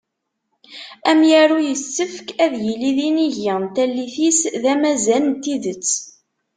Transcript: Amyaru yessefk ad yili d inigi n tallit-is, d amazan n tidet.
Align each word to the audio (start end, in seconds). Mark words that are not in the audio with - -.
Amyaru 1.11 1.57
yessefk 1.67 2.27
ad 2.45 2.53
yili 2.65 2.91
d 2.97 2.99
inigi 3.07 3.51
n 3.61 3.65
tallit-is, 3.75 4.39
d 4.61 4.63
amazan 4.73 5.25
n 5.33 5.35
tidet. 5.43 5.89